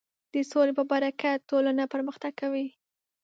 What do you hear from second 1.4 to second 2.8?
ټولنه پرمختګ کوي.